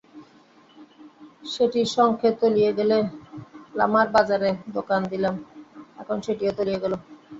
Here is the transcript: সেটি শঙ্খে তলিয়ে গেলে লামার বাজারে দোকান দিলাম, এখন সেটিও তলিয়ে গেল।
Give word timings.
সেটি 1.45 1.81
শঙ্খে 1.93 2.29
তলিয়ে 2.39 2.71
গেলে 2.77 2.97
লামার 3.77 4.07
বাজারে 4.15 4.49
দোকান 4.75 5.01
দিলাম, 5.11 5.35
এখন 6.01 6.17
সেটিও 6.25 6.51
তলিয়ে 6.57 6.81
গেল। 6.83 6.93